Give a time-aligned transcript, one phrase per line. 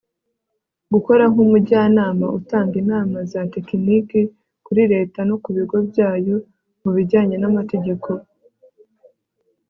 [0.93, 4.21] gukora nk'umujyanama utanga inama za tekiniki
[4.65, 6.35] kuri leta no ku bigo byayo
[6.83, 8.09] mu bijyanye n'amategeko